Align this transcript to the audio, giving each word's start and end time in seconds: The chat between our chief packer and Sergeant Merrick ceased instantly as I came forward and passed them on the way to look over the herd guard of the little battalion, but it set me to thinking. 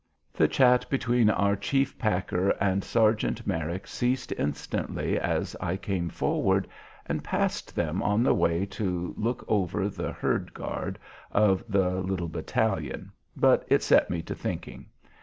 The 0.33 0.47
chat 0.47 0.89
between 0.89 1.29
our 1.29 1.55
chief 1.55 1.95
packer 1.99 2.49
and 2.59 2.83
Sergeant 2.83 3.45
Merrick 3.45 3.85
ceased 3.85 4.31
instantly 4.35 5.19
as 5.19 5.55
I 5.61 5.77
came 5.77 6.09
forward 6.09 6.67
and 7.05 7.23
passed 7.23 7.75
them 7.75 8.01
on 8.01 8.23
the 8.23 8.33
way 8.33 8.65
to 8.65 9.13
look 9.15 9.45
over 9.47 9.89
the 9.89 10.11
herd 10.11 10.55
guard 10.55 10.97
of 11.31 11.63
the 11.69 12.01
little 12.01 12.29
battalion, 12.29 13.11
but 13.37 13.63
it 13.67 13.83
set 13.83 14.09
me 14.09 14.23
to 14.23 14.33
thinking. 14.33 14.87